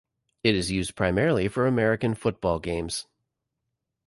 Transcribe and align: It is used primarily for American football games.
It 0.43 0.55
is 0.55 0.71
used 0.71 0.95
primarily 0.95 1.47
for 1.47 1.67
American 1.67 2.15
football 2.15 2.57
games. 2.57 3.05